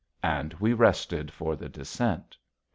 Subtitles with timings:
[0.23, 2.35] And we rested for the descent.